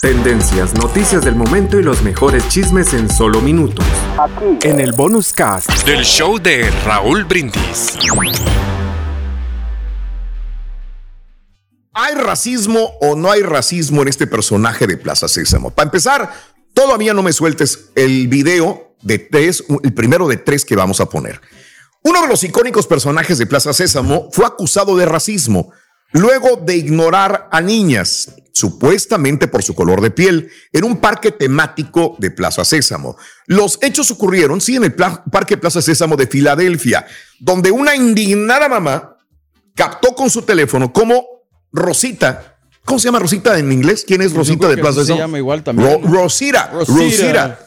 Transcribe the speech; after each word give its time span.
Tendencias, 0.00 0.74
noticias 0.74 1.24
del 1.24 1.34
momento 1.34 1.78
y 1.78 1.82
los 1.82 2.02
mejores 2.02 2.48
chismes 2.48 2.94
en 2.94 3.10
solo 3.10 3.40
minutos. 3.40 3.84
En 4.62 4.80
el 4.80 4.92
bonus 4.92 5.32
cast. 5.32 5.70
Del 5.84 6.04
show 6.04 6.38
de 6.38 6.70
Raúl 6.84 7.24
Brindis. 7.24 7.98
¿Hay 11.92 12.14
racismo 12.14 12.94
o 13.00 13.14
no 13.14 13.30
hay 13.30 13.42
racismo 13.42 14.02
en 14.02 14.08
este 14.08 14.26
personaje 14.26 14.86
de 14.86 14.96
Plaza 14.96 15.28
Sésamo? 15.28 15.70
Para 15.70 15.88
empezar, 15.88 16.32
todavía 16.72 17.12
no 17.12 17.22
me 17.22 17.32
sueltes 17.32 17.90
el 17.94 18.28
video 18.28 18.96
de 19.02 19.18
tres, 19.18 19.64
el 19.82 19.92
primero 19.92 20.26
de 20.26 20.38
tres 20.38 20.64
que 20.64 20.76
vamos 20.76 21.00
a 21.00 21.08
poner. 21.08 21.40
Uno 22.02 22.22
de 22.22 22.28
los 22.28 22.42
icónicos 22.42 22.86
personajes 22.86 23.38
de 23.38 23.46
Plaza 23.46 23.72
Sésamo 23.72 24.28
fue 24.32 24.46
acusado 24.46 24.96
de 24.96 25.04
racismo 25.06 25.72
luego 26.12 26.56
de 26.56 26.76
ignorar 26.76 27.48
a 27.50 27.60
niñas, 27.60 28.34
supuestamente 28.54 29.48
por 29.48 29.64
su 29.64 29.74
color 29.74 30.00
de 30.00 30.12
piel, 30.12 30.48
en 30.72 30.84
un 30.84 30.98
parque 30.98 31.32
temático 31.32 32.14
de 32.18 32.30
Plaza 32.30 32.64
Sésamo. 32.64 33.16
Los 33.46 33.78
hechos 33.82 34.12
ocurrieron, 34.12 34.60
sí, 34.60 34.76
en 34.76 34.84
el 34.84 34.94
Parque 34.94 35.56
Plaza 35.56 35.82
Sésamo 35.82 36.16
de 36.16 36.28
Filadelfia, 36.28 37.04
donde 37.40 37.72
una 37.72 37.96
indignada 37.96 38.68
mamá 38.68 39.16
captó 39.74 40.14
con 40.14 40.30
su 40.30 40.42
teléfono 40.42 40.92
cómo 40.92 41.26
Rosita, 41.72 42.58
¿cómo 42.84 43.00
se 43.00 43.08
llama 43.08 43.18
Rosita 43.18 43.58
en 43.58 43.72
inglés? 43.72 44.04
¿Quién 44.06 44.22
es 44.22 44.32
Rosita 44.32 44.68
de 44.68 44.76
Plaza 44.76 45.00
Sésamo? 45.00 45.16
Se 45.16 45.22
llama 45.22 45.38
igual 45.38 45.64
también. 45.64 46.00
Rosita, 46.04 46.70
Rosita 46.72 47.58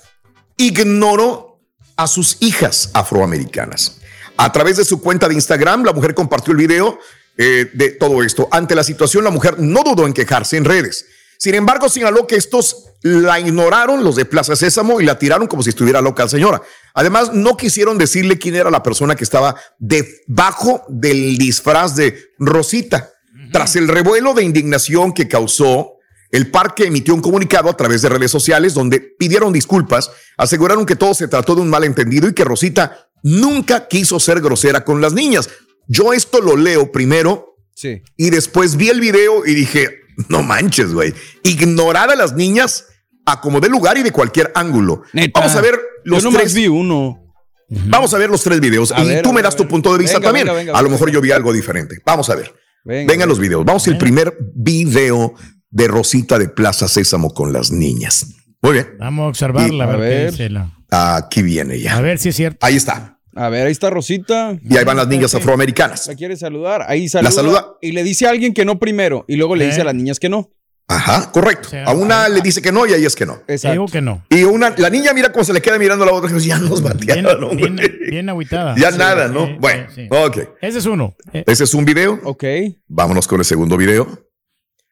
ignoró 0.56 1.60
a 1.98 2.08
sus 2.08 2.38
hijas 2.40 2.92
afroamericanas. 2.94 4.00
A 4.38 4.54
través 4.54 4.78
de 4.78 4.86
su 4.86 5.02
cuenta 5.02 5.28
de 5.28 5.34
Instagram, 5.34 5.84
la 5.84 5.92
mujer 5.92 6.14
compartió 6.16 6.54
el 6.54 6.58
video 6.60 6.98
eh, 7.38 7.70
de 7.74 7.90
todo 7.92 8.24
esto. 8.24 8.48
Ante 8.52 8.76
la 8.76 8.84
situación, 8.84 9.24
la 9.24 9.30
mujer 9.30 9.60
no 9.60 9.84
dudó 9.84 10.06
en 10.06 10.14
quejarse 10.14 10.58
en 10.58 10.66
redes. 10.66 11.06
Sin 11.38 11.54
embargo, 11.54 11.88
señaló 11.88 12.26
que 12.26 12.36
estos 12.36 12.86
la 13.04 13.40
ignoraron, 13.40 14.04
los 14.04 14.16
de 14.16 14.26
Plaza 14.26 14.56
Sésamo, 14.56 15.00
y 15.00 15.06
la 15.06 15.20
tiraron 15.20 15.48
como 15.48 15.62
si 15.62 15.70
estuviera 15.70 16.02
loca 16.02 16.24
la 16.24 16.30
señora. 16.30 16.62
Además, 16.94 17.32
no 17.34 17.56
quisieron 17.56 17.98
decirle 17.98 18.40
quién 18.40 18.56
era 18.56 18.72
la 18.72 18.82
persona 18.82 19.16
que 19.16 19.24
estaba 19.24 19.56
debajo 19.78 20.84
del 20.90 21.38
disfraz 21.38 21.96
de 21.96 22.32
Rosita. 22.40 23.12
Tras 23.52 23.76
el 23.76 23.88
revuelo 23.88 24.34
de 24.34 24.44
indignación 24.44 25.14
que 25.14 25.28
causó, 25.28 25.98
el 26.32 26.50
parque 26.50 26.86
emitió 26.86 27.14
un 27.14 27.22
comunicado 27.22 27.70
a 27.70 27.78
través 27.78 28.02
de 28.02 28.10
redes 28.10 28.32
sociales 28.32 28.74
donde 28.74 29.00
pidieron 29.00 29.54
disculpas, 29.54 30.12
aseguraron 30.38 30.86
que 30.86 30.96
todo 30.96 31.14
se 31.14 31.28
trató 31.28 31.56
de 31.56 31.62
un 31.62 31.70
malentendido 31.70 32.28
y 32.28 32.34
que 32.34 32.44
Rosita 32.44 33.10
nunca 33.24 33.88
quiso 33.88 34.20
ser 34.20 34.42
grosera 34.42 34.84
con 34.84 35.02
las 35.02 35.14
niñas. 35.14 35.50
Yo 35.88 36.14
esto 36.14 36.42
lo 36.42 36.56
leo 36.58 36.92
primero 36.92 37.56
Sí. 37.76 38.02
y 38.16 38.30
después 38.30 38.76
vi 38.76 38.90
el 38.90 39.00
video 39.00 39.46
y 39.46 39.54
dije, 39.54 39.88
no 40.30 40.44
manches, 40.44 40.94
güey. 40.94 41.14
Ignorar 41.44 42.10
a 42.10 42.16
las 42.16 42.34
niñas 42.34 42.86
a 43.26 43.40
como 43.42 43.60
de 43.60 43.70
lugar 43.70 43.98
y 43.98 44.04
de 44.04 44.12
cualquier 44.12 44.52
ángulo. 44.56 45.04
Neta. 45.14 45.40
Vamos 45.42 45.56
a 45.56 45.62
ver 45.62 45.80
los 46.04 46.24
Yo 46.24 46.32
tres. 46.32 46.54
vi 46.54 46.68
uno. 46.68 47.24
Vamos 47.70 48.14
a 48.14 48.18
ver 48.18 48.30
los 48.30 48.42
tres 48.44 48.62
videos 48.62 48.94
A 48.94 49.04
y 49.04 49.08
ver, 49.10 49.22
tú 49.22 49.34
me 49.34 49.42
das 49.42 49.56
tu 49.56 49.68
punto 49.68 49.92
de 49.92 50.00
vista 50.00 50.20
Venga, 50.20 50.28
también. 50.30 50.46
venga, 50.48 50.58
venga, 50.58 50.72
a 50.72 50.78
lo 50.78 50.84
venga. 50.86 50.94
mejor 50.94 51.12
yo 51.12 51.20
vi 51.22 51.32
algo 51.32 51.52
diferente. 51.52 51.98
Vamos 52.06 52.30
a 52.30 52.36
ver. 52.36 52.54
Venga, 52.86 53.12
Vengan 53.12 53.28
los 53.30 53.40
videos. 53.40 53.66
Vamos 53.66 53.86
al 53.90 53.98
primer 53.98 54.38
video 54.56 55.34
de 55.70 55.88
Rosita 55.90 56.40
de 56.40 56.48
Plaza 56.48 56.88
Sésamo 56.88 57.34
con 57.34 57.52
las 57.52 57.70
niñas. 57.72 58.28
Muy 58.62 58.72
bien. 58.74 58.96
Vamos 59.00 59.26
a 59.26 59.28
observarla, 59.28 59.86
Y- 59.86 59.88
a 59.88 59.94
a 59.94 59.98
ver, 59.98 60.34
qué 60.34 60.50
Aquí 60.90 61.42
viene 61.42 61.80
ya. 61.82 61.98
A 61.98 62.02
ver 62.02 62.18
si 62.18 62.30
es 62.30 62.36
cierto. 62.38 62.66
Ahí 62.66 62.78
está. 62.78 63.17
A 63.38 63.50
ver, 63.50 63.68
ahí 63.68 63.72
está 63.72 63.90
Rosita. 63.90 64.58
Y 64.68 64.78
ahí 64.78 64.84
van 64.84 64.98
las 64.98 65.08
niñas 65.08 65.34
afroamericanas. 65.36 66.08
La 66.08 66.16
quiere 66.16 66.36
saludar. 66.36 66.84
Ahí 66.88 67.08
saluda. 67.08 67.30
La 67.30 67.36
saluda. 67.36 67.68
Y 67.82 67.92
le 67.92 68.04
dice 68.04 68.26
a 68.28 68.32
alguien 68.32 68.54
que 68.54 68.66
no 68.66 68.80
primero. 68.80 69.26
Y 69.28 69.36
luego 69.36 69.56
le 69.56 69.66
dice 69.68 69.82
a 69.82 69.84
las 69.84 69.96
niñas 69.96 70.20
que 70.20 70.30
no. 70.30 70.50
Ajá, 70.90 71.32
correcto. 71.34 71.68
A 71.86 71.92
una 71.92 72.30
le 72.30 72.40
dice 72.40 72.62
que 72.62 72.72
no 72.72 72.86
y 72.88 72.94
a 72.94 72.96
ellas 72.96 73.14
que 73.14 73.26
no. 73.26 73.42
Exacto. 73.48 73.74
Digo 73.74 73.86
que 73.88 74.02
no. 74.02 74.24
Y 74.30 74.44
una, 74.44 74.74
la 74.78 74.90
niña 74.90 75.12
mira 75.14 75.32
cómo 75.34 75.44
se 75.44 75.52
le 75.52 75.62
queda 75.62 75.78
mirando 75.78 76.06
a 76.06 76.08
la 76.08 76.14
otra 76.14 76.30
y 76.32 76.34
dice, 76.36 76.48
ya 76.48 76.60
nos 76.60 76.82
batearon. 76.82 77.58
Bien, 77.58 77.76
bien 78.10 78.30
agüitada. 78.30 78.74
Ya 78.78 78.92
Sí, 78.94 78.98
nada, 78.98 79.28
¿no? 79.28 79.58
bueno, 79.60 79.88
sí. 79.94 80.08
ok. 80.10 80.38
Ese 80.62 80.80
es 80.80 80.86
uno. 80.86 81.16
Eh, 81.34 81.44
Ese 81.46 81.66
es 81.66 81.74
un 81.74 81.84
video. 81.84 82.20
Ok. 82.24 82.44
Vámonos 82.88 83.28
con 83.28 83.40
el 83.40 83.46
segundo 83.46 83.76
video. 83.76 84.08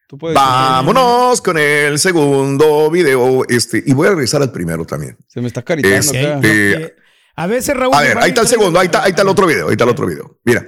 Tú 0.06 0.18
puedes- 0.18 0.34
Vámonos 0.36 1.40
con 1.40 1.56
el 1.58 1.98
segundo 1.98 2.90
video. 2.90 3.44
Este, 3.48 3.82
y 3.84 3.94
voy 3.94 4.06
a 4.06 4.10
regresar 4.10 4.42
al 4.42 4.52
primero 4.52 4.84
también. 4.84 5.16
Se 5.26 5.40
me 5.40 5.46
está 5.48 5.62
caritando 5.62 5.96
Este, 5.98 6.72
eh, 6.82 6.94
A 7.36 7.46
veces 7.46 7.76
Raúl. 7.76 7.94
a 7.94 8.00
ver, 8.00 8.18
ahí 8.18 8.30
está 8.30 8.40
el 8.42 8.48
segundo, 8.48 8.78
ahí 8.80 8.86
está, 8.86 9.02
ahí 9.04 9.10
está 9.10 9.22
el 9.22 9.28
otro 9.28 9.46
video, 9.46 9.66
ahí 9.66 9.72
está 9.72 9.84
el 9.84 9.90
otro 9.90 10.06
video. 10.06 10.38
Mira. 10.44 10.66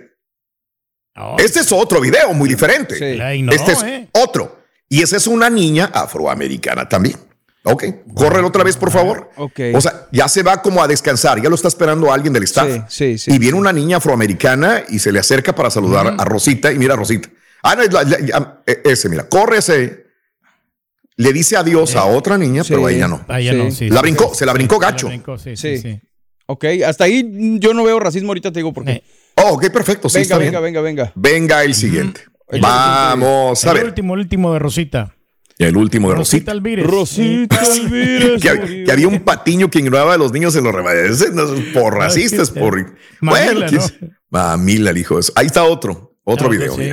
Este 1.39 1.61
es 1.61 1.73
otro 1.73 2.01
video 2.01 2.33
muy 2.33 2.49
diferente. 2.49 3.17
La 3.17 3.35
ignoró, 3.35 3.57
este 3.57 3.73
es 3.73 3.83
eh. 3.83 4.09
otro. 4.13 4.61
Y 4.89 5.03
esa 5.03 5.17
es 5.17 5.27
una 5.27 5.51
niña 5.51 5.91
afroamericana 5.93 6.89
también. 6.89 7.17
Ok, 7.65 7.85
córrelo 8.15 8.47
otra 8.49 8.63
vez, 8.63 8.77
por 8.77 8.91
favor. 8.93 9.29
Ok. 9.37 9.61
O 9.75 9.81
sea, 9.81 10.07
ya 10.13 10.29
se 10.29 10.43
va 10.45 10.63
como 10.63 10.83
a 10.83 10.87
descansar, 10.87 11.43
ya 11.43 11.49
lo 11.49 11.57
está 11.57 11.69
esperando 11.69 12.13
alguien 12.13 12.33
del 12.33 12.45
staff. 12.45 12.69
Sí, 12.89 13.17
sí, 13.17 13.19
sí. 13.19 13.33
Y 13.35 13.39
viene 13.39 13.59
una 13.59 13.73
niña 13.73 13.97
afroamericana 13.97 14.85
y 14.89 15.01
se 15.01 15.11
le 15.11 15.19
acerca 15.19 15.55
para 15.55 15.71
saludar 15.71 16.15
a 16.19 16.25
Rosita 16.25 16.71
y 16.73 16.79
mira 16.79 16.95
a 16.95 16.97
Rosita. 16.97 17.29
Ah, 17.65 17.75
no, 17.75 17.83
es 17.83 17.93
la- 17.93 18.05
la- 18.05 18.63
eh, 18.67 18.83
ese, 18.85 19.09
mira, 19.09 19.29
corre 19.29 19.59
ese. 19.59 20.07
Le 21.17 21.33
dice 21.33 21.57
adiós 21.57 21.97
a 21.97 22.05
otra 22.05 22.39
niña, 22.39 22.63
pero 22.67 22.87
a 22.87 22.93
ella 22.93 23.09
no. 23.09 23.25
Ah, 23.27 23.41
ya 23.41 23.53
no, 23.53 23.73
sí, 23.73 23.89
la 23.91 23.97
sí, 23.97 24.03
brincó, 24.03 24.29
sí, 24.33 24.39
se 24.39 24.47
la 24.47 24.53
brincó 24.53 24.77
sí, 24.77 24.79
se 24.79 24.85
la 24.87 24.91
gacho. 24.93 25.07
brincó, 25.09 25.37
sí, 25.39 25.57
sí, 25.57 25.77
Sí. 25.77 25.83
sí. 25.83 26.01
Ok, 26.51 26.65
hasta 26.87 27.05
ahí 27.05 27.59
yo 27.61 27.75
no 27.75 27.85
veo 27.85 28.01
racismo. 28.01 28.31
Ahorita 28.31 28.51
te 28.51 28.61
digo 28.61 28.73
por 28.73 28.85
qué. 28.85 29.03
Oh, 29.37 29.51
ok, 29.55 29.69
perfecto. 29.71 30.09
Sí, 30.09 30.15
venga, 30.21 30.23
está 30.23 30.39
venga, 30.39 30.61
bien. 30.61 30.63
venga, 30.63 30.81
venga. 30.81 31.13
Venga 31.15 31.63
el 31.65 31.75
siguiente. 31.75 32.23
El 32.49 32.63
Vamos 32.63 33.65
a 33.67 33.71
El 33.73 33.77
ver. 33.77 33.85
último, 33.87 34.15
el 34.15 34.21
último 34.21 34.53
de 34.55 34.59
Rosita. 34.59 35.15
El 35.59 35.77
último 35.77 36.09
de 36.09 36.15
Rosita 36.17 36.37
Rosita. 36.39 36.53
Alvírez. 36.53 36.87
Rosita 36.87 37.61
Alvírez. 37.61 38.41
Que, 38.43 38.49
hab- 38.51 38.85
que 38.87 38.91
había 38.93 39.09
un 39.09 39.21
patiño 39.21 39.69
que 39.71 39.79
ignoraba 39.81 40.15
a 40.15 40.17
los 40.17 40.33
niños 40.33 40.57
en 40.57 40.65
los 40.65 40.75
remates. 40.75 41.23
Por 41.75 41.95
racistas, 41.97 42.51
por. 42.51 42.77
Mamila, 43.21 43.53
bueno, 43.53 43.67
¿quién 43.69 43.81
¿no? 44.01 44.09
Mamila, 44.31 44.91
el 44.91 44.99
hijo 44.99 45.17
de 45.17 45.21
eso. 45.21 45.33
Ahí 45.37 45.47
está 45.47 45.65
otro, 45.65 46.17
otro 46.25 46.47
Otro, 46.47 46.49
video. 46.49 46.75
sí. 46.75 46.93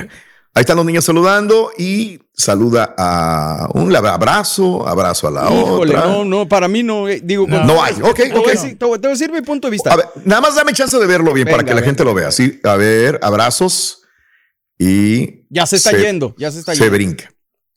Ahí 0.56 0.62
están 0.62 0.76
los 0.78 0.86
niños 0.86 1.04
saludando 1.04 1.70
y 1.76 2.18
saluda 2.32 2.94
a 2.96 3.68
un 3.74 3.94
abrazo, 3.94 4.88
abrazo 4.88 5.28
a 5.28 5.30
la 5.30 5.42
Híjole, 5.52 5.94
otra. 5.94 6.08
no, 6.08 6.24
no, 6.24 6.48
para 6.48 6.66
mí 6.66 6.82
no. 6.82 7.06
eh, 7.10 7.20
digo, 7.22 7.46
No. 7.46 7.82
hay, 7.84 7.92
ok, 8.00 8.14
Te 8.16 8.30
voy, 8.32 8.38
ok. 8.40 8.48
a 8.48 8.50
decir, 8.52 8.78
te 8.78 8.84
voy- 8.86 8.98
a 9.04 9.08
decir 9.08 9.30
mi 9.30 9.42
punto 9.42 9.66
de 9.66 9.72
vista. 9.72 9.92
A 9.92 9.96
ver, 9.96 10.06
nada 10.24 10.40
más 10.40 10.54
dame 10.56 10.72
chance 10.72 10.98
de 10.98 11.06
verlo 11.06 11.34
bien 11.34 11.46
para 11.46 11.62
que 11.62 11.68
la 11.70 11.74
venga. 11.76 11.86
gente 11.88 12.04
lo 12.04 12.14
vea. 12.14 12.32
Sí, 12.32 12.58
a 12.64 12.74
ver, 12.76 13.20
abrazos 13.22 14.00
y. 14.78 15.44
Ya 15.50 15.66
se 15.66 15.76
está 15.76 15.92
yendo, 15.92 16.34
ya 16.38 16.50
se 16.50 16.60
está 16.60 16.72
Se 16.74 16.78
yendo. 16.84 16.94
brinca. 16.96 17.30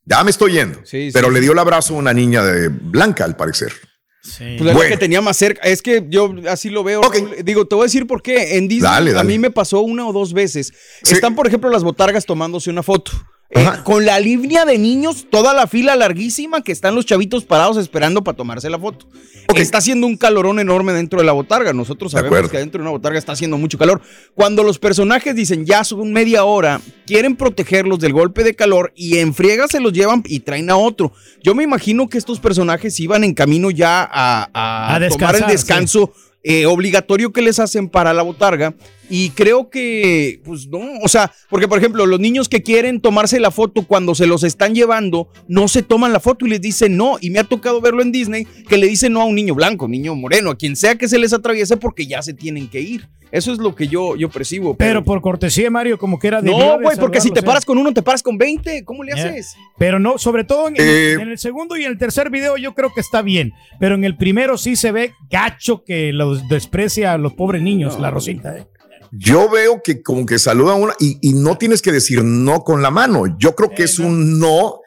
Ya 0.06 0.24
me 0.24 0.30
estoy 0.30 0.52
yendo. 0.52 0.80
Sí, 0.84 1.10
pero 1.12 1.28
sí. 1.28 1.34
le 1.34 1.40
dio 1.40 1.52
el 1.52 1.58
abrazo 1.58 1.94
a 1.94 1.98
una 1.98 2.14
niña 2.14 2.42
de 2.42 2.68
blanca, 2.68 3.24
al 3.24 3.36
parecer. 3.36 3.72
Pues 4.22 4.40
es 4.40 4.60
la 4.60 4.72
Bueno. 4.74 4.90
que 4.90 4.96
tenía 4.98 5.20
más 5.20 5.36
cerca. 5.36 5.62
Es 5.62 5.80
que 5.82 6.04
yo 6.08 6.34
así 6.48 6.68
lo 6.68 6.84
veo. 6.84 7.00
Digo, 7.44 7.66
te 7.66 7.74
voy 7.74 7.84
a 7.84 7.86
decir 7.86 8.06
por 8.06 8.22
qué. 8.22 8.56
En 8.58 8.68
Disney 8.68 8.90
Dale, 8.90 9.18
a 9.18 9.24
mí 9.24 9.38
me 9.38 9.50
pasó 9.50 9.80
una 9.80 10.06
o 10.06 10.12
dos 10.12 10.32
veces. 10.32 10.72
Sí. 11.02 11.14
Están, 11.14 11.34
por 11.34 11.46
ejemplo, 11.46 11.70
las 11.70 11.82
botargas 11.82 12.26
tomándose 12.26 12.70
una 12.70 12.82
foto. 12.82 13.12
Eh, 13.52 13.66
con 13.82 14.06
la 14.06 14.20
línea 14.20 14.64
de 14.64 14.78
niños, 14.78 15.26
toda 15.28 15.52
la 15.52 15.66
fila 15.66 15.96
larguísima 15.96 16.62
que 16.62 16.70
están 16.70 16.94
los 16.94 17.04
chavitos 17.04 17.44
parados 17.44 17.78
esperando 17.78 18.22
para 18.22 18.36
tomarse 18.36 18.70
la 18.70 18.78
foto. 18.78 19.08
Está 19.56 19.78
haciendo 19.78 20.06
un 20.06 20.16
calorón 20.16 20.60
enorme 20.60 20.92
dentro 20.92 21.18
de 21.18 21.26
la 21.26 21.32
botarga. 21.32 21.72
Nosotros 21.72 22.12
sabemos 22.12 22.48
que 22.48 22.58
dentro 22.58 22.78
de 22.78 22.82
una 22.82 22.92
botarga 22.92 23.18
está 23.18 23.32
haciendo 23.32 23.58
mucho 23.58 23.76
calor. 23.76 24.00
Cuando 24.36 24.62
los 24.62 24.78
personajes 24.78 25.34
dicen 25.34 25.66
ya 25.66 25.82
son 25.82 26.12
media 26.12 26.44
hora, 26.44 26.80
quieren 27.10 27.34
protegerlos 27.34 27.98
del 27.98 28.12
golpe 28.12 28.44
de 28.44 28.54
calor 28.54 28.92
y 28.94 29.18
en 29.18 29.34
friega 29.34 29.66
se 29.66 29.80
los 29.80 29.92
llevan 29.92 30.22
y 30.26 30.40
traen 30.40 30.70
a 30.70 30.76
otro. 30.76 31.12
Yo 31.42 31.56
me 31.56 31.64
imagino 31.64 32.08
que 32.08 32.18
estos 32.18 32.38
personajes 32.38 33.00
iban 33.00 33.24
en 33.24 33.34
camino 33.34 33.72
ya 33.72 34.08
a, 34.08 34.48
a 34.54 34.94
A 34.94 35.08
tomar 35.08 35.34
el 35.34 35.46
descanso 35.46 36.12
eh, 36.44 36.66
obligatorio 36.66 37.32
que 37.32 37.42
les 37.42 37.58
hacen 37.58 37.88
para 37.88 38.14
la 38.14 38.22
botarga. 38.22 38.74
Y 39.10 39.30
creo 39.30 39.68
que, 39.70 40.40
pues 40.44 40.68
no, 40.68 40.78
o 41.02 41.08
sea, 41.08 41.32
porque 41.48 41.66
por 41.68 41.78
ejemplo, 41.78 42.06
los 42.06 42.20
niños 42.20 42.48
que 42.48 42.62
quieren 42.62 43.00
tomarse 43.00 43.40
la 43.40 43.50
foto 43.50 43.84
cuando 43.86 44.14
se 44.14 44.26
los 44.26 44.44
están 44.44 44.74
llevando, 44.74 45.28
no 45.48 45.66
se 45.68 45.82
toman 45.82 46.12
la 46.12 46.20
foto 46.20 46.46
y 46.46 46.50
les 46.50 46.60
dicen 46.60 46.96
no. 46.96 47.18
Y 47.20 47.30
me 47.30 47.40
ha 47.40 47.44
tocado 47.44 47.80
verlo 47.80 48.02
en 48.02 48.12
Disney 48.12 48.46
que 48.68 48.78
le 48.78 48.86
dicen 48.86 49.12
no 49.12 49.20
a 49.20 49.24
un 49.24 49.34
niño 49.34 49.54
blanco, 49.54 49.88
niño 49.88 50.14
moreno, 50.14 50.50
a 50.50 50.56
quien 50.56 50.76
sea 50.76 50.94
que 50.94 51.08
se 51.08 51.18
les 51.18 51.32
atraviese 51.32 51.76
porque 51.76 52.06
ya 52.06 52.22
se 52.22 52.34
tienen 52.34 52.68
que 52.68 52.80
ir. 52.80 53.08
Eso 53.32 53.52
es 53.52 53.58
lo 53.58 53.76
que 53.76 53.86
yo, 53.86 54.16
yo 54.16 54.28
percibo. 54.28 54.74
Pero 54.74 55.04
por 55.04 55.20
cortesía, 55.20 55.70
Mario, 55.70 55.98
como 55.98 56.18
que 56.18 56.26
era 56.26 56.42
de. 56.42 56.50
No, 56.50 56.80
güey, 56.80 56.96
porque 56.98 57.20
si 57.20 57.30
te 57.30 57.42
paras 57.42 57.64
con 57.64 57.78
uno, 57.78 57.92
te 57.92 58.02
paras 58.02 58.22
con 58.22 58.36
20. 58.38 58.84
¿Cómo 58.84 59.04
le 59.04 59.12
haces? 59.12 59.54
Pero 59.78 60.00
no, 60.00 60.18
sobre 60.18 60.42
todo 60.42 60.68
en, 60.68 60.74
Eh. 60.78 61.12
en 61.12 61.28
el 61.28 61.38
segundo 61.38 61.76
y 61.76 61.84
en 61.84 61.92
el 61.92 61.98
tercer 61.98 62.30
video 62.30 62.56
yo 62.56 62.74
creo 62.74 62.92
que 62.92 63.00
está 63.00 63.22
bien. 63.22 63.52
Pero 63.78 63.94
en 63.94 64.04
el 64.04 64.16
primero 64.16 64.58
sí 64.58 64.74
se 64.74 64.90
ve 64.90 65.12
gacho 65.30 65.84
que 65.84 66.12
los 66.12 66.48
desprecia 66.48 67.12
a 67.12 67.18
los 67.18 67.34
pobres 67.34 67.62
niños, 67.62 68.00
la 68.00 68.10
Rosita. 68.10 68.56
¿eh? 68.56 68.66
Yo 69.12 69.50
veo 69.50 69.82
que 69.82 70.02
como 70.02 70.24
que 70.26 70.38
saluda 70.38 70.72
a 70.72 70.76
una 70.76 70.94
y, 70.98 71.18
y 71.20 71.32
no 71.32 71.58
tienes 71.58 71.82
que 71.82 71.92
decir 71.92 72.22
no 72.24 72.62
con 72.64 72.82
la 72.82 72.90
mano. 72.90 73.24
Yo 73.38 73.54
creo 73.54 73.70
que 73.70 73.84
es 73.84 73.98
un 73.98 74.38
no 74.38 74.80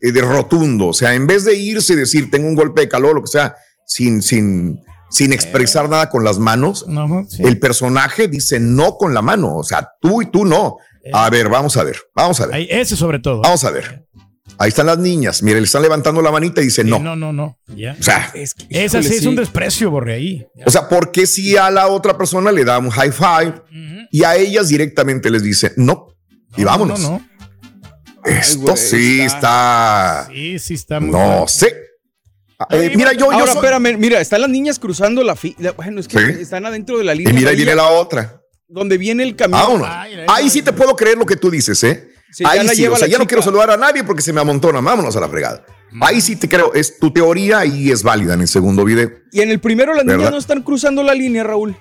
eh, 0.00 0.12
de 0.12 0.20
rotundo. 0.22 0.88
O 0.88 0.92
sea, 0.92 1.14
en 1.14 1.26
vez 1.26 1.44
de 1.44 1.56
irse 1.56 1.92
y 1.92 1.96
decir 1.96 2.30
tengo 2.30 2.48
un 2.48 2.54
golpe 2.54 2.82
de 2.82 2.88
calor, 2.88 3.14
lo 3.14 3.22
que 3.22 3.28
sea, 3.28 3.56
sin, 3.86 4.22
sin, 4.22 4.80
sin 5.10 5.32
expresar 5.32 5.88
nada 5.88 6.08
con 6.08 6.24
las 6.24 6.38
manos, 6.38 6.86
sí. 7.28 7.42
el 7.42 7.58
personaje 7.58 8.28
dice 8.28 8.60
no 8.60 8.96
con 8.96 9.12
la 9.12 9.22
mano. 9.22 9.56
O 9.56 9.64
sea, 9.64 9.90
tú 10.00 10.22
y 10.22 10.26
tú 10.26 10.44
no. 10.44 10.76
A 11.12 11.30
ver, 11.30 11.48
vamos 11.48 11.76
a 11.76 11.84
ver, 11.84 11.96
vamos 12.14 12.40
a 12.40 12.46
ver, 12.46 12.66
ese 12.70 12.94
sobre 12.94 13.18
todo. 13.18 13.40
vamos 13.40 13.64
a 13.64 13.70
ver. 13.70 14.06
Ahí 14.58 14.68
están 14.70 14.86
las 14.86 14.98
niñas. 14.98 15.42
Mire, 15.42 15.60
le 15.60 15.66
están 15.66 15.82
levantando 15.82 16.20
la 16.20 16.30
manita 16.32 16.60
y 16.60 16.64
dice 16.64 16.82
Sí, 16.82 16.88
no. 16.90 16.98
no, 16.98 17.14
no, 17.14 17.32
no. 17.32 17.58
O 17.68 18.02
sea, 18.02 18.30
Es 18.34 18.54
que, 18.54 18.66
Esa 18.70 19.02
sí 19.02 19.14
es 19.14 19.24
un 19.26 19.36
desprecio, 19.36 19.90
Borre, 19.90 20.14
ahí. 20.14 20.46
o 20.66 20.70
sea, 20.70 20.88
¿por 20.88 21.12
qué 21.12 21.26
si 21.26 21.56
a 21.56 21.70
la 21.70 21.86
otra 21.88 22.18
persona 22.18 22.50
le 22.50 22.64
da 22.64 22.78
un 22.78 22.90
high 22.90 23.12
five 23.12 23.54
y 24.10 24.24
a 24.24 24.34
ellas 24.36 24.68
directamente 24.68 25.30
les 25.30 25.42
dice 25.42 25.72
no? 25.76 26.08
Y 26.56 26.64
vámonos. 26.64 26.98
No, 27.00 27.10
no, 27.10 27.22
Esto 28.24 28.58
güey, 28.60 28.76
sí 28.76 29.20
está- 29.20 30.22
está. 30.22 30.32
Sí, 30.34 30.58
sí 30.58 30.74
está 30.74 30.98
muy 31.00 31.10
No 31.10 31.46
sé. 31.46 31.74
Eh, 32.70 32.92
mira, 32.96 33.12
yo, 33.12 33.26
yo 33.26 33.32
Ahora, 33.32 33.46
soy- 33.52 33.56
espérame, 33.56 33.96
mira, 33.96 34.20
están 34.20 34.40
las 34.40 34.50
niñas 34.50 34.80
cruzando 34.80 35.22
la 35.22 35.36
fila. 35.36 35.70
Bueno, 35.72 36.00
es 36.00 36.08
que 36.08 36.18
Sí. 36.18 36.40
están 36.42 36.66
adentro 36.66 36.98
de 36.98 37.04
la 37.04 37.14
Y 37.14 37.18
línea. 37.18 37.32
mira, 37.32 37.50
ahí 37.50 37.56
viene 37.56 37.74
la 37.76 37.86
otra. 37.88 38.40
Donde 38.66 38.98
viene 38.98 39.22
el 39.22 39.36
camión. 39.36 39.82
Ay, 39.86 40.14
Ahí 40.26 40.50
sí 40.50 40.62
te 40.62 40.72
puedo 40.72 40.96
creer 40.96 41.16
lo 41.16 41.24
que 41.24 41.36
tú 41.36 41.50
dices, 41.50 41.82
¿eh? 41.84 42.08
Sí, 42.30 42.44
ahí 42.46 42.68
sí, 42.68 42.82
lleva 42.82 42.94
o 42.96 42.98
sea, 42.98 43.08
ya 43.08 43.18
no 43.18 43.26
quiero 43.26 43.42
saludar 43.42 43.70
a 43.70 43.76
nadie 43.76 44.04
porque 44.04 44.22
se 44.22 44.32
me 44.32 44.40
amontona. 44.40 44.80
Vámonos 44.80 45.16
a 45.16 45.20
la 45.20 45.28
fregada. 45.28 45.64
Ahí 46.02 46.20
sí 46.20 46.36
te 46.36 46.48
creo, 46.48 46.74
es 46.74 46.98
tu 46.98 47.10
teoría 47.12 47.64
y 47.64 47.90
es 47.90 48.02
válida 48.02 48.34
en 48.34 48.42
el 48.42 48.48
segundo 48.48 48.84
video. 48.84 49.10
Y 49.32 49.40
en 49.40 49.50
el 49.50 49.58
primero 49.60 49.94
las 49.94 50.04
niñas 50.04 50.18
¿Verdad? 50.18 50.30
no 50.32 50.38
están 50.38 50.62
cruzando 50.62 51.02
la 51.02 51.14
línea, 51.14 51.42
Raúl. 51.44 51.74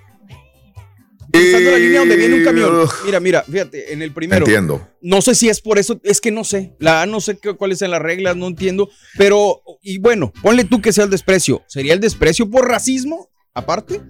Cruzando 1.30 1.72
la 1.72 1.78
línea 1.78 2.00
donde 2.00 2.16
viene 2.16 2.36
un 2.36 2.44
camión. 2.46 2.84
Eh, 2.84 2.88
Mira, 3.06 3.20
mira, 3.20 3.44
fíjate, 3.44 3.92
en 3.94 4.02
el 4.02 4.14
primero. 4.14 4.46
Entiendo. 4.46 4.88
No 5.02 5.22
sé 5.22 5.36
si 5.36 5.50
es 5.50 5.60
por 5.60 5.78
eso, 5.78 6.00
es 6.04 6.22
que 6.22 6.32
no 6.32 6.46
sé. 6.46 6.74
La 6.80 7.02
A 7.02 7.06
no 7.06 7.20
sé 7.20 7.38
qué- 7.38 7.54
cuáles 7.56 7.80
son 7.80 7.92
las 7.92 8.02
reglas, 8.02 8.38
no 8.38 8.48
entiendo. 8.48 8.90
Pero, 9.18 9.62
y 9.82 9.98
bueno, 10.00 10.32
ponle 10.42 10.64
tú 10.64 10.82
que 10.82 10.94
sea 10.94 11.04
el 11.04 11.10
desprecio. 11.10 11.64
¿Sería 11.68 11.94
el 11.94 12.00
desprecio 12.00 12.50
por 12.50 12.68
racismo? 12.68 13.30
Aparte. 13.54 14.02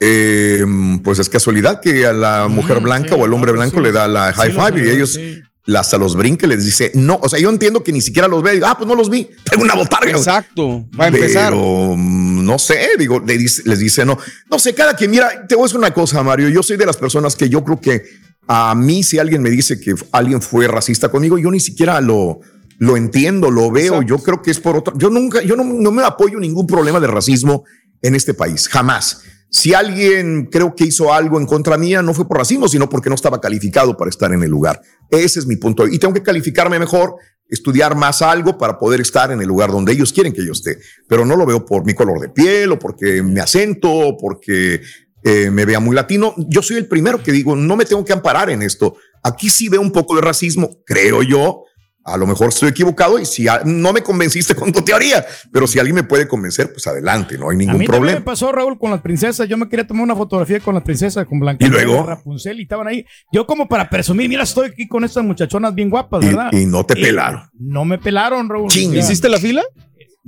Eh, 0.00 0.64
pues 1.04 1.18
es 1.18 1.28
casualidad 1.28 1.80
que 1.80 2.06
a 2.06 2.12
la 2.14 2.48
mujer 2.48 2.80
Mm, 2.80 2.84
blanca 2.84 3.08
sí, 3.14 3.20
o 3.20 3.24
al 3.24 3.32
hombre 3.34 3.50
no, 3.52 3.58
blanco 3.58 3.76
sí. 3.78 3.82
le 3.82 3.92
da 3.92 4.06
la 4.08 4.32
high 4.32 4.52
Sí, 4.52 4.56
five 4.58 4.86
y 4.86 4.90
ellos 4.90 5.12
sí. 5.14 5.40
Hasta 5.76 5.98
los 5.98 6.16
brinca 6.16 6.46
y 6.46 6.48
les 6.48 6.64
dice 6.64 6.90
no. 6.94 7.18
O 7.22 7.28
sea, 7.28 7.38
yo 7.38 7.50
entiendo 7.50 7.82
que 7.84 7.92
ni 7.92 8.00
siquiera 8.00 8.28
los 8.28 8.42
ve. 8.42 8.56
y, 8.56 8.60
Ah, 8.64 8.74
pues 8.76 8.86
no 8.88 8.94
los 8.94 9.10
vi. 9.10 9.28
Tengo 9.50 9.64
una 9.64 9.74
botarga. 9.74 10.10
Exacto. 10.10 10.86
Va 10.98 11.04
a 11.06 11.08
empezar. 11.08 11.52
Pero 11.52 11.94
mm, 11.96 12.44
no 12.44 12.58
sé, 12.58 12.88
digo, 12.98 13.20
le 13.24 13.36
dice- 13.38 13.62
les 13.64 13.78
dice 13.78 14.04
no. 14.04 14.18
No 14.50 14.58
sé, 14.58 14.74
cada 14.74 14.94
quien, 14.94 15.10
mira, 15.10 15.46
te 15.46 15.54
voy 15.54 15.64
a 15.64 15.66
decir 15.66 15.78
una 15.78 15.92
cosa, 15.92 16.22
Mario. 16.22 16.48
Yo 16.48 16.62
soy 16.62 16.76
de 16.76 16.86
las 16.86 16.96
personas 16.96 17.36
que 17.36 17.48
yo 17.48 17.62
creo 17.64 17.80
que 17.80 18.02
a 18.46 18.74
mí, 18.74 19.02
si 19.02 19.18
alguien 19.18 19.42
me 19.42 19.50
dice 19.50 19.78
que 19.78 19.94
alguien 20.12 20.40
fue 20.40 20.66
racista 20.68 21.10
conmigo, 21.10 21.36
yo 21.38 21.50
ni 21.50 21.60
siquiera 21.60 22.00
lo, 22.00 22.40
lo 22.78 22.96
entiendo, 22.96 23.50
lo 23.50 23.70
veo. 23.70 23.94
Exacto. 23.96 24.06
Yo 24.08 24.18
creo 24.22 24.42
que 24.42 24.50
es 24.50 24.60
por 24.60 24.76
otro. 24.76 24.94
Yo 24.96 25.10
nunca, 25.10 25.42
yo 25.42 25.54
no, 25.54 25.64
no 25.64 25.90
me 25.92 26.02
apoyo 26.02 26.38
ningún 26.40 26.66
problema 26.66 26.98
de 27.00 27.08
racismo 27.08 27.64
en 28.00 28.14
este 28.14 28.32
país, 28.32 28.68
jamás. 28.68 29.22
Si 29.50 29.72
alguien 29.72 30.46
creo 30.50 30.74
que 30.74 30.84
hizo 30.84 31.12
algo 31.12 31.38
en 31.38 31.46
contra 31.46 31.78
mía, 31.78 32.02
no 32.02 32.12
fue 32.12 32.28
por 32.28 32.38
racismo, 32.38 32.68
sino 32.68 32.88
porque 32.88 33.08
no 33.08 33.14
estaba 33.14 33.40
calificado 33.40 33.96
para 33.96 34.10
estar 34.10 34.32
en 34.32 34.42
el 34.42 34.50
lugar. 34.50 34.80
Ese 35.10 35.38
es 35.38 35.46
mi 35.46 35.56
punto. 35.56 35.86
Y 35.86 35.98
tengo 35.98 36.12
que 36.12 36.22
calificarme 36.22 36.78
mejor, 36.78 37.16
estudiar 37.48 37.96
más 37.96 38.20
algo 38.20 38.58
para 38.58 38.78
poder 38.78 39.00
estar 39.00 39.32
en 39.32 39.40
el 39.40 39.48
lugar 39.48 39.70
donde 39.70 39.92
ellos 39.92 40.12
quieren 40.12 40.32
que 40.32 40.44
yo 40.44 40.52
esté. 40.52 40.78
Pero 41.08 41.24
no 41.24 41.34
lo 41.34 41.46
veo 41.46 41.64
por 41.64 41.86
mi 41.86 41.94
color 41.94 42.20
de 42.20 42.28
piel 42.28 42.72
o 42.72 42.78
porque 42.78 43.22
me 43.22 43.40
acento 43.40 43.90
o 43.90 44.16
porque 44.18 44.82
eh, 45.24 45.50
me 45.50 45.64
vea 45.64 45.80
muy 45.80 45.96
latino. 45.96 46.34
Yo 46.36 46.62
soy 46.62 46.76
el 46.76 46.86
primero 46.86 47.22
que 47.22 47.32
digo, 47.32 47.56
no 47.56 47.76
me 47.76 47.86
tengo 47.86 48.04
que 48.04 48.12
amparar 48.12 48.50
en 48.50 48.62
esto. 48.62 48.96
Aquí 49.22 49.48
sí 49.48 49.68
veo 49.68 49.80
un 49.80 49.92
poco 49.92 50.14
de 50.14 50.20
racismo, 50.20 50.78
creo 50.84 51.22
yo. 51.22 51.64
A 52.12 52.16
lo 52.16 52.26
mejor 52.26 52.48
estoy 52.48 52.70
equivocado 52.70 53.18
y 53.18 53.24
si 53.26 53.46
a- 53.48 53.62
no 53.64 53.92
me 53.92 54.02
convenciste 54.02 54.54
con 54.56 54.72
tu 54.72 54.82
teoría, 54.82 55.24
pero 55.52 55.66
si 55.66 55.78
alguien 55.78 55.94
me 55.96 56.02
puede 56.04 56.26
convencer, 56.28 56.72
pues 56.72 56.86
adelante, 56.86 57.36
no 57.38 57.50
hay 57.50 57.54
A 57.56 57.58
ningún 57.58 57.78
mí 57.78 57.86
también 57.86 58.00
me 58.02 58.06
problema. 58.06 58.24
pasó, 58.24 58.50
Raúl, 58.52 58.78
con 58.78 58.90
las 58.90 59.00
princesas. 59.00 59.48
Yo 59.48 59.56
me 59.56 59.68
quería 59.68 59.86
tomar 59.86 60.02
una 60.04 60.16
fotografía 60.16 60.60
con 60.60 60.74
las 60.74 60.82
princesas, 60.84 61.26
con 61.26 61.38
Blanca 61.40 61.64
¿Y 61.66 61.68
luego? 61.68 62.04
Rapunzel, 62.04 62.58
y 62.60 62.62
estaban 62.62 62.86
ahí. 62.88 63.04
Yo 63.32 63.46
como 63.46 63.68
para 63.68 63.88
presumir, 63.90 64.28
mira, 64.28 64.42
estoy 64.42 64.68
aquí 64.68 64.88
con 64.88 65.04
estas 65.04 65.24
muchachonas 65.24 65.74
bien 65.74 65.90
guapas, 65.90 66.24
¿verdad? 66.24 66.50
y 66.52 66.66
no 66.66 66.84
te 66.84 66.94
pelaron. 66.94 67.42
No 67.58 67.84
me 67.84 67.98
pelaron, 67.98 68.48
Raúl. 68.48 68.70
¿Hiciste 68.72 69.28
la 69.28 69.38
fila? 69.38 69.62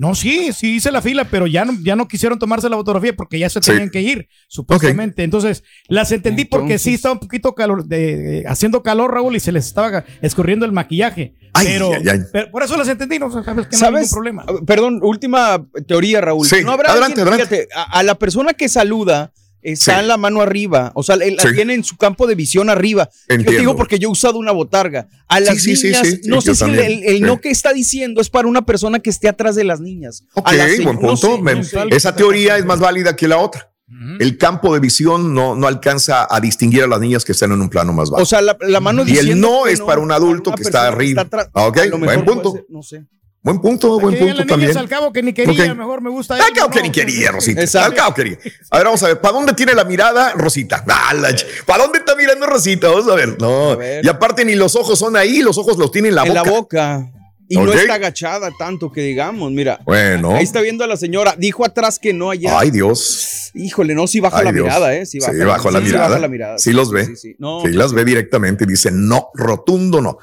No, 0.01 0.15
sí, 0.15 0.55
sí 0.55 0.77
hice 0.77 0.91
la 0.91 1.03
fila, 1.03 1.27
pero 1.31 1.47
ya 1.47 1.67
no, 1.67 1.75
ya 1.83 1.95
no 1.95 2.09
quisieron 2.09 2.39
tomarse 2.39 2.71
la 2.71 2.77
fotografía 2.77 3.15
porque 3.15 3.39
ya 3.39 3.51
se 3.51 3.61
Sí. 3.61 3.71
tenían 3.71 3.91
que 3.91 4.01
ir, 4.01 4.29
supuestamente. 4.49 5.25
Entonces, 5.25 5.63
las 5.89 6.11
entendí 6.11 6.47
porque 6.47 6.79
sí 6.79 6.95
estaba 6.95 7.13
un 7.13 7.19
poquito 7.21 7.55
calor, 7.55 7.85
de, 7.85 8.17
de- 8.17 8.45
haciendo 8.49 8.83
calor, 8.83 9.13
Raúl, 9.13 9.37
y 9.37 9.41
se 9.41 9.53
les 9.53 9.67
estaba 9.67 10.07
escurriendo 10.23 10.65
el 10.65 10.73
maquillaje. 10.73 11.35
Ay, 11.53 11.67
pero, 11.69 11.93
ay, 11.93 12.03
ay. 12.11 12.19
pero 12.33 12.51
por 12.51 12.63
eso 12.63 12.79
las 12.79 12.89
entendí, 12.89 13.19
no 13.19 13.31
sabes 13.31 13.45
que 13.47 13.53
no 13.55 13.61
hay 13.63 13.67
¿Sabes? 13.79 14.01
ningún 14.01 14.11
problema. 14.11 14.45
Ah, 14.49 14.53
Perdón, 14.67 15.01
última 15.03 15.67
teoría, 15.87 16.23
Raúl. 16.23 16.47
Sí, 16.47 16.57
no 16.65 16.73
habrá 16.73 16.93
adelante, 16.93 17.21
alguien- 17.21 17.35
adelante. 17.41 17.57
fíjate, 17.67 17.69
a, 17.75 17.99
a 17.99 18.03
la 18.03 18.15
persona 18.15 18.55
que 18.55 18.71
saluda 18.71 19.33
está 19.63 19.95
Sí. 19.95 20.01
en 20.01 20.09
la 20.09 20.17
mano 20.17 20.41
arriba, 20.41 20.93
o 20.95 21.03
sea, 21.03 21.17
la, 21.17 21.27
la 21.27 21.43
Sí. 21.43 21.49
tiene 21.55 21.75
en 21.75 21.85
su 21.85 21.97
campo 21.97 22.27
de 22.27 22.35
visión 22.35 22.71
arriba. 22.71 23.09
Yo 23.13 23.27
te 23.29 23.35
Entiendo. 23.35 23.61
digo 23.61 23.77
porque 23.77 23.99
yo 23.99 24.09
he 24.09 24.13
usado 24.13 24.39
una 24.39 24.53
botarga. 24.53 25.09
A 25.29 25.39
Sí, 25.39 25.45
las 25.45 25.63
sí, 25.63 25.77
sí, 25.77 25.87
niñas, 25.89 26.07
sí, 26.07 26.17
sí, 26.23 26.29
no 26.29 26.41
sé 26.41 26.55
si 26.55 26.65
el, 26.65 26.71
también, 26.71 26.85
el- 26.99 27.05
el 27.05 27.15
sí. 27.17 27.21
no 27.23 27.41
que 27.41 27.51
está 27.51 27.73
diciendo 27.73 28.21
es 28.21 28.31
para 28.31 28.49
una 28.49 28.65
persona 28.67 29.01
que 29.01 29.11
esté 29.11 29.29
atrás 29.29 29.55
de 29.57 29.65
las 29.65 29.81
niñas. 29.81 30.25
Ok, 30.35 30.49
A 30.49 30.53
las- 30.55 30.83
buen 30.83 30.97
no 30.97 31.01
punto. 31.01 31.17
sé, 31.17 31.43
Me- 31.43 31.55
no 31.57 31.63
sé. 31.65 31.79
esa 31.91 32.15
teoría 32.15 32.57
es 32.59 32.65
más 32.65 32.81
válida 32.81 33.17
que 33.17 33.29
la 33.29 33.39
otra. 33.39 33.67
El 34.21 34.39
campo 34.39 34.73
de 34.73 34.79
visión 34.79 35.35
no, 35.35 35.57
no 35.57 35.67
alcanza 35.67 36.25
a 36.31 36.41
distinguir 36.41 36.85
a 36.85 36.87
las 36.87 37.01
niñas 37.01 37.25
que 37.25 37.33
están 37.33 37.51
en 37.51 37.61
un 37.61 37.69
plano 37.69 37.93
más 37.93 38.09
bajo. 38.09 38.23
O 38.23 38.25
sea, 38.25 38.41
la, 38.41 38.57
la 38.61 38.79
mano 38.79 39.03
Y 39.05 39.19
el 39.19 39.41
no 39.41 39.67
es 39.67 39.81
para 39.81 40.01
un 40.01 40.13
adulto 40.13 40.53
que 40.55 40.63
está 40.63 40.87
arriba. 40.87 41.27
Ah, 41.55 41.67
ok, 41.67 41.77
A 41.79 41.87
lo 41.87 41.99
buen 41.99 42.25
punto. 42.25 42.53
ser, 42.53 42.67
no 42.69 42.85
sé. 42.85 43.05
Buen 43.43 43.61
punto, 43.61 43.99
buen 44.01 44.15
Que 44.15 44.21
punto 44.21 44.47
también. 44.47 44.77
al 44.77 44.89
cabo 44.89 45.13
que 45.13 45.23
ni 45.23 45.33
quería, 45.33 45.75
mejor 45.75 46.01
me 46.03 46.11
gusta. 46.11 46.35
Al 46.35 46.53
cabo 46.53 46.71
que 46.71 46.83
ni 46.83 46.91
quería, 46.91 47.33
Rosita. 47.33 47.61
Exacto. 47.61 47.89
Al 47.89 47.95
cabo 47.95 48.15
quería. 48.15 48.39
A 48.71 48.77
ver, 48.79 48.87
vamos 48.87 49.03
a 49.03 49.07
ver. 49.09 49.21
¿Para 49.21 49.35
dónde 49.35 49.53
tiene 49.55 49.75
la 49.75 49.85
mirada, 49.85 50.33
Rosita? 50.35 50.85
La 50.87 51.35
¿Para 51.67 51.85
dónde 51.85 51.99
está 51.99 52.15
mirando 52.17 52.47
Rosita? 52.47 52.89
Vamos 52.89 53.09
a 53.09 53.15
ver. 53.15 53.37
No. 53.41 53.71
A 53.71 53.77
ver. 53.77 54.05
Y 54.05 54.09
aparte 54.09 54.45
ni 54.45 54.55
los 54.55 54.77
ojos 54.77 54.99
son 54.99 55.17
ahí, 55.17 55.41
los 55.43 55.57
ojos 55.59 55.77
los 55.79 55.91
tiene 55.91 56.09
en 56.09 56.15
la 56.17 56.23
en 56.23 56.29
boca. 56.35 56.43
la 56.45 56.51
boca. 56.51 57.11
Y 57.53 57.57
no 57.57 57.73
está 57.73 57.95
agachada 57.95 58.51
tanto 58.57 58.93
que 58.93 59.01
digamos, 59.01 59.51
mira. 59.51 59.81
Bueno. 59.85 60.37
Ahí 60.37 60.45
está 60.45 60.61
viendo 60.61 60.85
a 60.85 60.87
la 60.87 60.97
señora. 60.97 61.35
Dijo 61.37 61.65
atrás 61.65 61.99
que 61.99 62.13
no 62.13 62.31
allá. 62.31 62.57
Ay, 62.57 62.71
Dios. 62.71 63.51
Híjole, 63.55 63.93
no, 63.97 64.07
sí 64.07 64.21
baja 64.21 64.39
Ay, 64.39 64.45
la 64.45 64.53
Dios. 64.53 64.65
mirada, 64.67 64.95
¿eh? 64.95 65.05
Sí 65.05 65.19
baja, 65.19 65.33
bajó 65.45 65.71
la 65.73 65.81
sí, 65.81 65.87
mirada. 65.87 66.09
baja 66.11 66.21
la 66.21 66.29
mirada. 66.29 66.59
Sí 66.59 66.73
los 66.73 66.93
ve. 66.93 67.07
Sí, 67.07 67.17
sí. 67.17 67.35
No, 67.41 67.61
Sí, 67.63 67.73
las 67.73 67.93
ve 67.93 68.05
directamente 68.05 68.63
y 68.63 68.69
dice 68.69 68.91
no, 68.93 69.31
rotundo 69.35 70.01
no. 70.01 70.19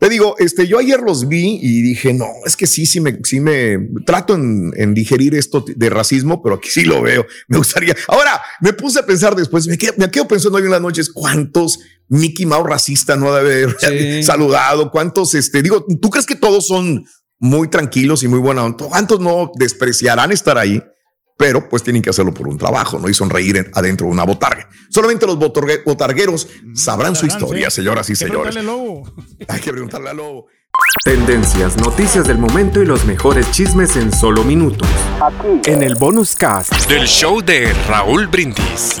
Te 0.00 0.08
digo, 0.08 0.34
este, 0.38 0.66
yo 0.66 0.78
ayer 0.78 0.98
los 1.00 1.28
vi 1.28 1.58
y 1.60 1.82
dije, 1.82 2.14
no, 2.14 2.26
es 2.46 2.56
que 2.56 2.66
sí, 2.66 2.86
sí 2.86 3.00
me, 3.00 3.18
sí 3.22 3.38
me 3.38 3.76
trato 4.06 4.34
en, 4.34 4.72
en 4.76 4.94
digerir 4.94 5.34
esto 5.34 5.62
de 5.76 5.90
racismo, 5.90 6.42
pero 6.42 6.54
aquí 6.54 6.70
sí 6.70 6.84
lo 6.84 7.02
veo. 7.02 7.26
Me 7.48 7.58
gustaría. 7.58 7.94
Ahora 8.08 8.40
me 8.62 8.72
puse 8.72 8.98
a 9.00 9.06
pensar 9.06 9.36
después, 9.36 9.66
me 9.66 9.76
quedo, 9.76 9.92
me 9.98 10.10
quedo 10.10 10.26
pensando 10.26 10.56
hoy 10.56 10.64
en 10.64 10.70
las 10.70 10.80
noches, 10.80 11.10
cuántos 11.10 11.78
Mickey 12.08 12.46
Mouse 12.46 12.66
racistas 12.66 13.18
no 13.18 13.30
ha 13.30 13.42
de 13.42 13.64
haber 13.64 13.76
Sí. 13.78 14.22
saludado, 14.24 14.90
cuántos, 14.90 15.34
este, 15.34 15.62
digo, 15.62 15.84
¿tú 16.00 16.08
crees 16.08 16.24
que 16.24 16.34
todos 16.34 16.66
son 16.66 17.04
muy 17.38 17.68
tranquilos 17.68 18.22
y 18.22 18.28
muy 18.28 18.38
buenos? 18.38 18.74
¿Cuántos 18.78 19.20
no 19.20 19.52
despreciarán 19.58 20.32
estar 20.32 20.56
ahí? 20.56 20.82
Pero 21.40 21.68
pues 21.70 21.82
tienen 21.82 22.02
que 22.02 22.10
hacerlo 22.10 22.34
por 22.34 22.46
un 22.46 22.58
trabajo, 22.58 22.98
¿no? 22.98 23.08
Y 23.08 23.14
sonreír 23.14 23.56
en- 23.56 23.70
adentro 23.74 24.06
de 24.06 24.12
una 24.12 24.24
botarga. 24.24 24.68
Solamente 24.90 25.24
los 25.26 25.38
botorgue- 25.38 25.82
botargueros 25.84 26.46
sabrán 26.74 27.16
su 27.16 27.24
historia, 27.24 27.70
sí. 27.70 27.76
señoras 27.76 28.08
y 28.10 28.12
Hay 28.12 28.18
que 28.18 28.26
señores. 28.26 28.54
preguntarle 28.54 28.60
al 28.60 28.66
lobo. 28.66 29.12
Hay 29.48 29.60
que 29.60 29.70
preguntarle 29.72 30.10
a 30.10 30.12
Lobo. 30.14 30.46
Tendencias, 31.04 31.76
noticias 31.78 32.26
del 32.28 32.38
momento 32.38 32.80
y 32.82 32.86
los 32.86 33.04
mejores 33.06 33.50
chismes 33.52 33.96
en 33.96 34.12
solo 34.12 34.44
minutos. 34.44 34.86
En 35.64 35.82
el 35.82 35.94
bonus 35.96 36.36
cast. 36.36 36.72
Del 36.88 37.06
show 37.06 37.40
de 37.42 37.72
Raúl 37.88 38.26
Brindis. 38.28 39.00